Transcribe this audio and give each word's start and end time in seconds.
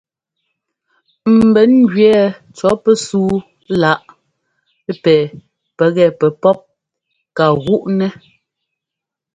Ḿbɛn 1.37 1.71
ŋgẅɛɛ 1.83 2.23
cɔ̌ 2.57 2.73
pɛsúu 2.83 3.35
láꞌ 3.79 4.07
pɛ 5.03 5.15
pɛgɛ 5.77 6.05
pɛpɔ́p 6.19 6.59
ka 7.35 7.45
gúꞌnɛ́. 7.65 8.11